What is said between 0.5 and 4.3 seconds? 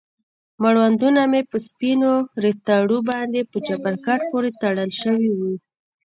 مړوندونه مې په سپينو ريتاړو باندې په چپرکټ